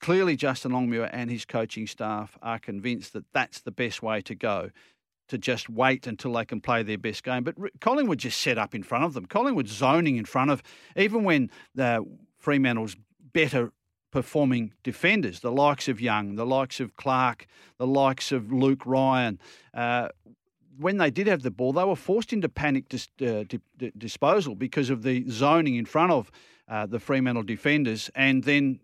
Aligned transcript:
clearly 0.00 0.36
Justin 0.36 0.72
Longmuir 0.72 1.08
and 1.12 1.30
his 1.30 1.44
coaching 1.44 1.86
staff 1.86 2.36
are 2.42 2.58
convinced 2.58 3.12
that 3.12 3.24
that's 3.32 3.60
the 3.60 3.70
best 3.70 4.02
way 4.02 4.20
to 4.22 4.34
go. 4.34 4.70
To 5.28 5.38
just 5.38 5.70
wait 5.70 6.08
until 6.08 6.32
they 6.32 6.44
can 6.44 6.60
play 6.60 6.82
their 6.82 6.98
best 6.98 7.22
game, 7.22 7.44
but 7.44 7.54
Collingwood 7.80 8.18
just 8.18 8.40
set 8.40 8.58
up 8.58 8.74
in 8.74 8.82
front 8.82 9.04
of 9.04 9.14
them. 9.14 9.26
Collingwood 9.26 9.68
zoning 9.68 10.16
in 10.16 10.24
front 10.24 10.50
of, 10.50 10.60
even 10.96 11.22
when 11.22 11.50
the 11.72 12.04
Fremantle's 12.36 12.96
better 13.32 13.72
performing 14.10 14.72
defenders, 14.82 15.38
the 15.38 15.52
likes 15.52 15.86
of 15.88 16.00
Young, 16.00 16.34
the 16.34 16.44
likes 16.44 16.80
of 16.80 16.96
Clark, 16.96 17.46
the 17.78 17.86
likes 17.86 18.32
of 18.32 18.52
Luke 18.52 18.84
Ryan. 18.84 19.38
Uh, 19.72 20.08
when 20.78 20.96
they 20.96 21.10
did 21.10 21.28
have 21.28 21.42
the 21.42 21.50
ball, 21.52 21.72
they 21.72 21.84
were 21.84 21.94
forced 21.94 22.32
into 22.32 22.48
panic 22.48 22.88
dis- 22.88 23.08
uh, 23.20 23.44
di- 23.44 23.92
disposal 23.96 24.54
because 24.54 24.90
of 24.90 25.02
the 25.02 25.24
zoning 25.30 25.76
in 25.76 25.84
front 25.84 26.10
of 26.10 26.30
uh, 26.66 26.86
the 26.86 26.98
Fremantle 26.98 27.42
defenders, 27.42 28.10
and 28.14 28.44
then 28.44 28.78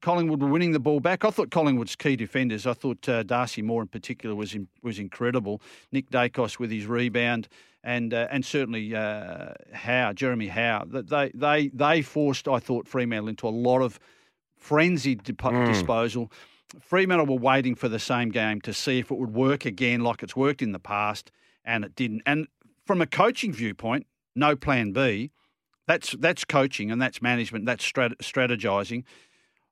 Collingwood 0.00 0.42
were 0.42 0.48
winning 0.48 0.72
the 0.72 0.80
ball 0.80 1.00
back. 1.00 1.24
I 1.24 1.30
thought 1.30 1.50
Collingwood's 1.50 1.96
key 1.96 2.16
defenders. 2.16 2.66
I 2.66 2.72
thought 2.72 3.08
uh, 3.08 3.22
Darcy 3.22 3.62
Moore 3.62 3.82
in 3.82 3.88
particular 3.88 4.34
was 4.34 4.54
in, 4.54 4.68
was 4.82 4.98
incredible. 4.98 5.60
Nick 5.92 6.10
Daicos 6.10 6.58
with 6.58 6.70
his 6.70 6.86
rebound, 6.86 7.48
and 7.82 8.12
uh, 8.12 8.28
and 8.30 8.44
certainly 8.44 8.94
uh, 8.94 9.52
Howe, 9.72 10.12
Jeremy 10.12 10.48
Howe. 10.48 10.84
They 10.86 11.30
they 11.34 11.68
they 11.68 12.02
forced 12.02 12.48
I 12.48 12.58
thought 12.58 12.88
Fremantle 12.88 13.28
into 13.28 13.46
a 13.46 13.50
lot 13.50 13.80
of 13.80 13.98
frenzied 14.56 15.22
mm. 15.24 15.66
disposal. 15.66 16.30
Fremantle 16.80 17.26
were 17.26 17.40
waiting 17.40 17.74
for 17.74 17.88
the 17.88 17.98
same 17.98 18.30
game 18.30 18.60
to 18.62 18.72
see 18.72 18.98
if 18.98 19.10
it 19.10 19.16
would 19.16 19.34
work 19.34 19.64
again, 19.64 20.00
like 20.00 20.22
it's 20.22 20.34
worked 20.34 20.62
in 20.62 20.72
the 20.72 20.80
past, 20.80 21.30
and 21.64 21.84
it 21.84 21.94
didn't. 21.94 22.22
And 22.26 22.48
from 22.84 23.00
a 23.00 23.06
coaching 23.06 23.52
viewpoint, 23.52 24.06
no 24.34 24.56
plan 24.56 24.92
B. 24.92 25.30
That's 25.86 26.16
that's 26.18 26.44
coaching 26.44 26.90
and 26.90 27.00
that's 27.00 27.22
management. 27.22 27.66
That's 27.66 27.88
strat- 27.88 28.16
strategizing. 28.16 29.04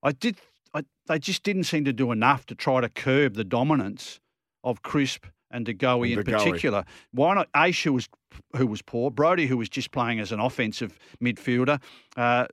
I 0.04 0.12
did. 0.12 0.36
I, 0.74 0.84
they 1.06 1.18
just 1.18 1.42
didn't 1.42 1.64
seem 1.64 1.84
to 1.86 1.92
do 1.92 2.12
enough 2.12 2.46
to 2.46 2.54
try 2.54 2.80
to 2.80 2.88
curb 2.88 3.34
the 3.34 3.44
dominance 3.44 4.20
of 4.62 4.82
Crisp 4.82 5.26
and 5.50 5.64
De 5.64 5.72
Goey 5.72 6.16
in 6.16 6.22
particular. 6.24 6.84
Why 7.12 7.34
not 7.34 7.50
Aish, 7.52 7.84
who 7.84 7.92
was 7.94 8.08
who 8.56 8.66
was 8.66 8.82
poor, 8.82 9.10
Brodie, 9.10 9.46
who 9.46 9.56
was 9.56 9.68
just 9.68 9.90
playing 9.90 10.20
as 10.20 10.32
an 10.32 10.40
offensive 10.40 10.98
midfielder. 11.22 11.80
Uh, 12.16 12.46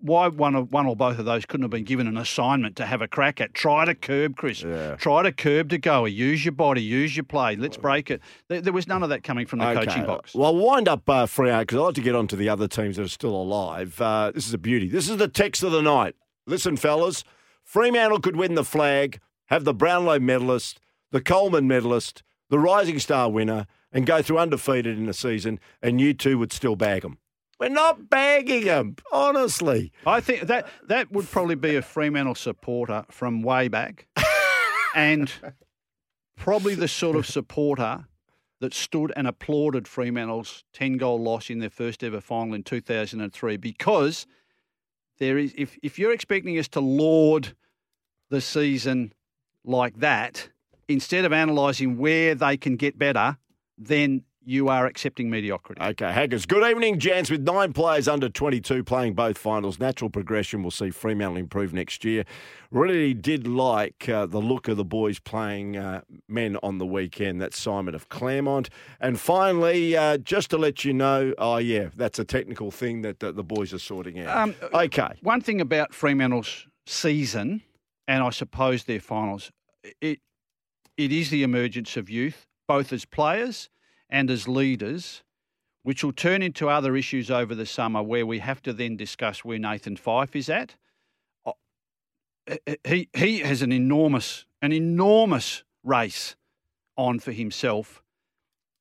why 0.00 0.28
one 0.28 0.54
of 0.54 0.72
one 0.72 0.86
or 0.86 0.96
both 0.96 1.18
of 1.18 1.24
those 1.24 1.44
couldn't 1.44 1.62
have 1.62 1.70
been 1.70 1.84
given 1.84 2.06
an 2.06 2.16
assignment 2.16 2.76
to 2.76 2.86
have 2.86 3.02
a 3.02 3.08
crack 3.08 3.40
at? 3.40 3.52
Try 3.54 3.84
to 3.84 3.94
curb 3.94 4.36
Crisp. 4.36 4.64
Yeah. 4.64 4.96
Try 4.96 5.22
to 5.22 5.32
curb 5.32 5.68
De 5.68 5.78
Goey. 5.78 6.12
Use 6.12 6.44
your 6.44 6.52
body. 6.52 6.82
Use 6.82 7.16
your 7.16 7.24
play. 7.24 7.56
Let's 7.56 7.76
break 7.76 8.10
it. 8.10 8.20
There, 8.48 8.60
there 8.60 8.72
was 8.72 8.86
none 8.86 9.02
of 9.02 9.10
that 9.10 9.22
coming 9.22 9.46
from 9.46 9.58
the 9.58 9.68
okay. 9.68 9.84
coaching 9.84 10.06
box. 10.06 10.34
Well, 10.34 10.56
wind 10.56 10.88
up 10.88 11.08
uh, 11.08 11.26
Freo 11.26 11.60
because 11.60 11.78
I'd 11.78 11.82
like 11.82 11.94
to 11.96 12.00
get 12.00 12.14
on 12.14 12.26
to 12.28 12.36
the 12.36 12.48
other 12.48 12.68
teams 12.68 12.96
that 12.96 13.02
are 13.02 13.08
still 13.08 13.34
alive. 13.34 14.00
Uh, 14.00 14.30
this 14.34 14.46
is 14.46 14.54
a 14.54 14.58
beauty. 14.58 14.88
This 14.88 15.08
is 15.08 15.16
the 15.18 15.28
text 15.28 15.62
of 15.62 15.72
the 15.72 15.82
night. 15.82 16.16
Listen, 16.46 16.76
fellas. 16.76 17.24
Fremantle 17.62 18.20
could 18.20 18.36
win 18.36 18.54
the 18.54 18.64
flag, 18.64 19.20
have 19.46 19.64
the 19.64 19.74
Brownlow 19.74 20.18
medalist, 20.20 20.80
the 21.10 21.22
Coleman 21.22 21.66
medalist, 21.66 22.22
the 22.50 22.58
Rising 22.58 22.98
Star 22.98 23.30
winner, 23.30 23.66
and 23.90 24.04
go 24.04 24.20
through 24.20 24.38
undefeated 24.38 24.98
in 24.98 25.06
the 25.06 25.14
season, 25.14 25.58
and 25.80 26.00
you 26.00 26.12
two 26.12 26.38
would 26.38 26.52
still 26.52 26.76
bag 26.76 27.02
them. 27.02 27.18
We're 27.58 27.68
not 27.68 28.10
bagging 28.10 28.64
them, 28.64 28.96
honestly. 29.12 29.92
I 30.04 30.20
think 30.20 30.42
that 30.48 30.68
that 30.88 31.10
would 31.12 31.30
probably 31.30 31.54
be 31.54 31.76
a 31.76 31.82
Fremantle 31.82 32.34
supporter 32.34 33.06
from 33.10 33.42
way 33.42 33.68
back, 33.68 34.08
and 34.94 35.32
probably 36.36 36.74
the 36.74 36.88
sort 36.88 37.16
of 37.16 37.26
supporter 37.26 38.06
that 38.60 38.74
stood 38.74 39.12
and 39.16 39.26
applauded 39.26 39.86
Fremantle's 39.86 40.64
ten 40.72 40.96
goal 40.96 41.22
loss 41.22 41.48
in 41.48 41.60
their 41.60 41.70
first 41.70 42.02
ever 42.02 42.20
final 42.20 42.54
in 42.54 42.64
two 42.64 42.80
thousand 42.80 43.20
and 43.20 43.32
three 43.32 43.56
because 43.56 44.26
there 45.18 45.38
is 45.38 45.54
if 45.56 45.78
if 45.82 45.98
you're 45.98 46.12
expecting 46.12 46.58
us 46.58 46.68
to 46.68 46.80
laud 46.80 47.54
the 48.30 48.40
season 48.40 49.12
like 49.64 49.98
that 50.00 50.48
instead 50.88 51.24
of 51.24 51.32
analysing 51.32 51.96
where 51.98 52.34
they 52.34 52.56
can 52.56 52.76
get 52.76 52.98
better, 52.98 53.36
then 53.78 54.22
you 54.46 54.68
are 54.68 54.86
accepting 54.86 55.30
mediocrity. 55.30 55.80
Okay, 55.80 56.12
Haggers. 56.12 56.46
Good 56.46 56.68
evening, 56.68 56.98
Jans. 56.98 57.30
With 57.30 57.42
nine 57.42 57.72
players 57.72 58.08
under 58.08 58.28
22 58.28 58.84
playing 58.84 59.14
both 59.14 59.38
finals, 59.38 59.78
natural 59.78 60.10
progression 60.10 60.62
will 60.62 60.70
see 60.70 60.90
Fremantle 60.90 61.36
improve 61.36 61.72
next 61.72 62.04
year. 62.04 62.24
Really 62.70 63.14
did 63.14 63.46
like 63.46 64.08
uh, 64.08 64.26
the 64.26 64.40
look 64.40 64.68
of 64.68 64.76
the 64.76 64.84
boys 64.84 65.18
playing 65.18 65.76
uh, 65.76 66.02
men 66.28 66.56
on 66.62 66.78
the 66.78 66.86
weekend. 66.86 67.40
That's 67.40 67.58
Simon 67.58 67.94
of 67.94 68.08
Claremont. 68.08 68.70
And 69.00 69.18
finally, 69.18 69.96
uh, 69.96 70.18
just 70.18 70.50
to 70.50 70.58
let 70.58 70.84
you 70.84 70.92
know, 70.92 71.34
oh, 71.38 71.58
yeah, 71.58 71.88
that's 71.96 72.18
a 72.18 72.24
technical 72.24 72.70
thing 72.70 73.02
that, 73.02 73.20
that 73.20 73.36
the 73.36 73.44
boys 73.44 73.72
are 73.72 73.78
sorting 73.78 74.20
out. 74.20 74.36
Um, 74.36 74.54
okay. 74.72 75.10
One 75.22 75.40
thing 75.40 75.60
about 75.60 75.94
Fremantle's 75.94 76.66
season, 76.86 77.62
and 78.06 78.22
I 78.22 78.30
suppose 78.30 78.84
their 78.84 79.00
finals, 79.00 79.50
it 80.00 80.20
it 80.96 81.10
is 81.10 81.30
the 81.30 81.42
emergence 81.42 81.96
of 81.96 82.08
youth, 82.08 82.46
both 82.68 82.92
as 82.92 83.04
players 83.04 83.68
and 84.14 84.30
as 84.30 84.46
leaders, 84.46 85.24
which 85.82 86.04
will 86.04 86.12
turn 86.12 86.40
into 86.40 86.68
other 86.68 86.94
issues 86.94 87.32
over 87.32 87.52
the 87.52 87.66
summer 87.66 88.00
where 88.00 88.24
we 88.24 88.38
have 88.38 88.62
to 88.62 88.72
then 88.72 88.96
discuss 88.96 89.44
where 89.44 89.58
Nathan 89.58 89.96
Fyfe 89.96 90.36
is 90.36 90.48
at. 90.48 90.76
Uh, 91.44 91.52
he 92.84 93.08
he 93.12 93.40
has 93.40 93.60
an 93.60 93.72
enormous 93.72 94.46
an 94.62 94.72
enormous 94.72 95.64
race 95.82 96.36
on 96.96 97.18
for 97.18 97.32
himself 97.32 98.04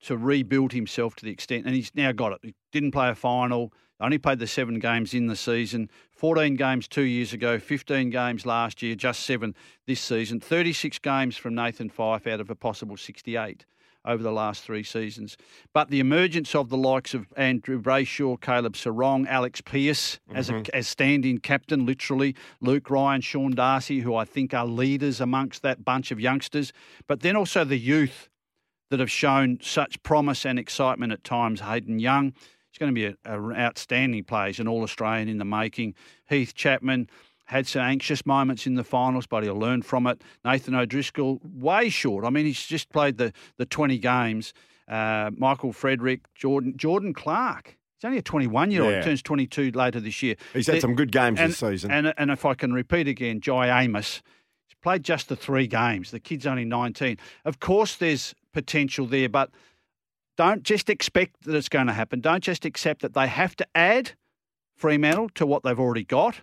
to 0.02 0.16
rebuild 0.16 0.72
himself 0.72 1.16
to 1.16 1.26
the 1.26 1.32
extent, 1.32 1.66
and 1.66 1.74
he's 1.74 1.92
now 1.96 2.12
got 2.12 2.34
it. 2.34 2.40
He 2.44 2.54
didn't 2.72 2.92
play 2.92 3.10
a 3.10 3.16
final, 3.16 3.74
only 4.00 4.20
played 4.20 4.38
the 4.38 4.46
seven 4.46 4.78
games 4.78 5.16
in 5.16 5.26
the 5.26 5.36
season, 5.36 5.90
14 6.12 6.56
games 6.56 6.88
two 6.88 7.04
years 7.04 7.34
ago, 7.34 7.58
15 7.58 8.12
games 8.12 8.46
last 8.46 8.84
year, 8.84 8.96
just 8.96 9.22
seven 9.22 9.56
this 9.88 10.02
season, 10.02 10.40
36 10.40 11.00
games 11.00 11.38
from 11.38 11.56
Nathan 11.56 11.90
Fyfe 11.90 12.28
out 12.28 12.42
of 12.42 12.52
a 12.52 12.56
possible 12.56 12.98
68 12.98 13.66
over 14.06 14.22
the 14.22 14.31
last 14.31 14.64
three 14.64 14.84
seasons. 14.84 15.38
But 15.74 15.90
the 15.90 16.00
emergence 16.00 16.56
of 16.56 16.69
the 16.69 16.78
likes 16.78 17.14
of 17.14 17.28
Andrew 17.36 17.81
Brayshaw, 17.81 18.40
Caleb 18.41 18.74
Serong, 18.74 19.28
Alex 19.28 19.62
Pearce 19.62 20.19
mm-hmm. 20.30 20.38
as 20.38 20.50
a 20.50 20.64
as 20.75 20.88
stand-in 20.88 21.40
captain, 21.40 21.86
literally, 21.86 22.36
Luke 22.62 22.90
Ryan, 22.90 23.22
Sean 23.22 23.52
Darcy, 23.52 24.02
who 24.02 24.16
I 24.16 24.25
think 24.25 24.53
are 24.53 24.66
leaders 24.66 25.22
amongst 25.22 25.62
that 25.62 25.86
bunch 25.86 26.12
of 26.12 26.19
youngsters, 26.19 26.74
but 27.08 27.22
then 27.22 27.36
also 27.36 27.63
the 27.63 27.78
youth 27.78 28.30
that 28.90 29.00
have 29.00 29.12
shown 29.12 29.58
such 29.62 30.02
promise 30.03 30.46
and 30.46 30.59
excitement 30.59 31.12
at 31.12 31.24
times. 31.24 31.62
Hayden 31.62 32.00
Young, 32.00 32.34
He's 32.74 32.80
going 32.80 32.96
to 32.96 33.00
be 33.00 33.16
an 33.25 33.56
outstanding 33.56 34.24
player. 34.24 34.47
He's 34.47 34.59
an 34.59 34.68
All 34.68 34.81
Australian 34.81 35.30
in 35.30 35.38
the 35.38 35.46
making. 35.46 35.94
Heath 36.28 36.56
Chapman 36.56 37.08
had 37.46 37.68
some 37.68 37.81
anxious 37.81 38.26
moments 38.26 38.66
in 38.66 38.76
the 38.76 38.84
finals, 38.84 39.28
but 39.28 39.44
he'll 39.44 39.59
learn 39.59 39.81
from 39.81 40.08
it. 40.08 40.22
Nathan 40.46 40.76
O'Driscoll, 40.76 41.40
way 41.44 41.90
short. 41.90 42.26
I 42.26 42.30
mean, 42.30 42.46
he's 42.46 42.66
just 42.66 42.90
played 42.90 43.18
the, 43.18 43.34
the 43.58 43.66
20 43.66 43.98
games. 43.98 44.54
Uh, 44.88 45.31
Michael 45.38 45.72
Frederick, 45.74 46.22
Jordan 46.36 46.74
Jordan 46.76 47.14
Clark. 47.14 47.78
He's 47.98 48.06
only 48.06 48.18
a 48.18 48.22
21 48.22 48.72
year 48.72 48.84
old. 48.84 48.96
He 48.96 49.02
turns 49.02 49.22
22 49.22 49.72
later 49.72 50.00
this 50.00 50.22
year. 50.22 50.36
He's 50.54 50.68
had 50.68 50.81
some 50.81 50.96
good 50.96 51.12
games 51.12 51.40
and, 51.40 51.52
this 51.52 51.58
season. 51.58 51.90
And, 51.92 52.14
and 52.18 52.31
if 52.31 52.44
I 52.44 52.54
can 52.54 52.74
repeat 52.74 53.08
again, 53.08 53.40
Jye 53.40 53.84
Amos. 53.84 54.22
He's 54.68 54.75
played 54.81 55.04
just 55.04 55.30
the 55.30 55.38
three 55.38 55.68
games. 55.68 56.12
The 56.12 56.20
kid's 56.20 56.46
only 56.46 56.66
19. 56.66 57.18
Of 57.46 57.62
course, 57.62 57.96
there's 57.96 58.36
potential 58.52 59.06
there, 59.06 59.30
but 59.30 59.52
don't 60.36 60.64
just 60.64 60.90
expect 60.90 61.44
that 61.44 61.56
it's 61.56 61.70
going 61.70 61.88
to 61.88 61.94
happen. 61.94 62.20
Don't 62.20 62.44
just 62.44 62.66
accept 62.66 63.02
that 63.04 63.14
they 63.14 63.28
have 63.28 63.56
to 63.58 63.68
add 63.74 64.12
Fremantle 64.75 65.30
to 65.36 65.46
what 65.46 65.64
they've 65.64 65.80
already 65.80 66.04
got. 66.04 66.42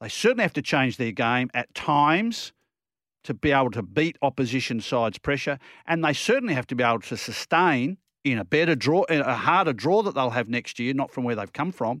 They 0.00 0.08
certainly 0.08 0.42
have 0.42 0.52
to 0.54 0.62
change 0.62 0.96
their 0.96 1.12
game 1.12 1.50
at 1.54 1.74
times 1.74 2.52
to 3.24 3.34
be 3.34 3.52
able 3.52 3.70
to 3.72 3.82
beat 3.82 4.16
opposition 4.22 4.80
sides' 4.80 5.18
pressure, 5.18 5.58
and 5.86 6.04
they 6.04 6.14
certainly 6.14 6.54
have 6.54 6.66
to 6.68 6.74
be 6.74 6.82
able 6.82 7.00
to 7.00 7.16
sustain 7.16 7.98
in 8.24 8.38
a 8.38 8.44
better 8.44 8.74
draw, 8.74 9.04
a 9.08 9.34
harder 9.34 9.72
draw 9.72 10.02
that 10.02 10.14
they'll 10.14 10.30
have 10.30 10.48
next 10.48 10.78
year, 10.78 10.94
not 10.94 11.10
from 11.10 11.24
where 11.24 11.34
they've 11.34 11.52
come 11.52 11.72
from, 11.72 12.00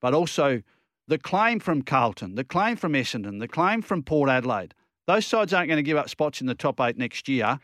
but 0.00 0.14
also 0.14 0.62
the 1.08 1.18
claim 1.18 1.58
from 1.60 1.82
Carlton, 1.82 2.36
the 2.36 2.44
claim 2.44 2.76
from 2.76 2.92
Essendon, 2.92 3.40
the 3.40 3.48
claim 3.48 3.82
from 3.82 4.02
Port 4.02 4.30
Adelaide. 4.30 4.74
Those 5.06 5.26
sides 5.26 5.52
aren't 5.52 5.68
going 5.68 5.78
to 5.78 5.82
give 5.82 5.96
up 5.96 6.08
spots 6.08 6.40
in 6.40 6.46
the 6.46 6.54
top 6.54 6.80
eight 6.80 6.96
next 6.96 7.28
year 7.28 7.58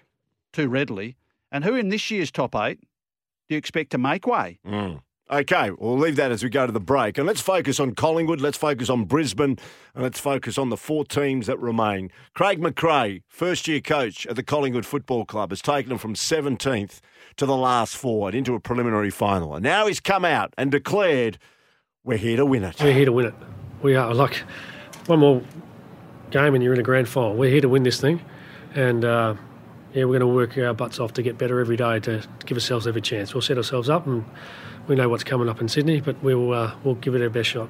too 0.53 0.69
readily. 0.69 1.17
And 1.53 1.65
who 1.65 1.75
in 1.75 1.89
this 1.89 2.11
year's 2.11 2.31
top 2.31 2.55
eight 2.57 2.81
do 2.81 3.55
you 3.55 3.59
expect 3.59 3.91
to 3.91 3.99
make 3.99 4.27
way? 4.27 4.59
Mm. 4.67 5.03
Okay, 5.31 5.71
we'll 5.79 5.99
leave 5.99 6.17
that 6.17 6.33
as 6.33 6.43
we 6.43 6.49
go 6.49 6.65
to 6.65 6.73
the 6.73 6.81
break. 6.81 7.19
And 7.19 7.27
let's 7.27 7.43
focus 7.43 7.79
on 7.79 7.95
Collingwood, 7.95 8.41
let's 8.41 8.57
focus 8.57 8.89
on 8.89 9.05
Brisbane, 9.05 9.59
and 9.95 10.03
let's 10.03 10.19
focus 10.19 10.57
on 10.57 10.71
the 10.71 10.77
four 10.77 11.05
teams 11.05 11.47
that 11.49 11.59
remain. 11.59 12.11
Craig 12.33 12.59
McRae, 12.61 13.23
first 13.29 13.69
year 13.69 13.81
coach 13.81 14.27
at 14.27 14.37
the 14.37 14.43
Collingwood 14.43 14.87
Football 14.87 15.27
Club, 15.27 15.51
has 15.51 15.61
taken 15.61 15.91
them 15.91 15.99
from 15.99 16.15
17th 16.15 17.01
to 17.37 17.45
the 17.45 17.57
last 17.57 17.95
four 17.95 18.29
and 18.29 18.39
into 18.39 18.55
a 18.55 18.61
preliminary 18.61 19.11
final. 19.11 19.55
And 19.55 19.63
now 19.63 19.87
he's 19.87 20.01
come 20.01 20.25
out 20.25 20.55
and 20.57 20.71
declared, 20.71 21.39
We're 22.05 22.17
here 22.17 22.39
to 22.39 22.47
win 22.47 22.65
it. 22.65 22.81
We're 22.81 22.95
here 22.95 23.05
to 23.05 23.13
win 23.13 23.27
it. 23.27 23.35
We 23.83 23.97
are. 23.97 24.15
Like, 24.15 24.37
one 25.07 25.19
more 25.19 25.43
game 26.31 26.55
and 26.55 26.65
you're 26.65 26.73
in 26.73 26.81
a 26.81 26.85
grand 26.85 27.07
final. 27.07 27.35
We're 27.35 27.51
here 27.51 27.61
to 27.61 27.69
win 27.69 27.83
this 27.83 28.01
thing. 28.01 28.23
And, 28.75 29.05
uh, 29.05 29.35
yeah, 29.95 30.05
we're 30.05 30.19
going 30.19 30.21
to 30.21 30.27
work 30.27 30.57
our 30.59 30.75
butts 30.75 31.01
off 31.01 31.15
to 31.15 31.23
get 31.23 31.39
better 31.39 31.61
every 31.61 31.77
day 31.77 32.01
to, 32.01 32.23
give 32.45 32.57
ourselves 32.57 32.87
every 32.87 33.01
chance. 33.01 33.35
We'll 33.35 33.43
set 33.43 33.57
ourselves 33.57 33.89
up, 33.89 34.07
and 34.07 34.25
we 34.87 34.97
know 34.97 35.09
what's 35.09 35.25
coming 35.25 35.49
up 35.49 35.61
in 35.61 35.69
Sydney, 35.69 36.01
but 36.01 36.23
we'll 36.23 36.53
uh, 36.53 36.75
we'll 36.85 36.97
give 36.97 37.15
it 37.15 37.23
our 37.23 37.31
best 37.31 37.51
shot. 37.51 37.69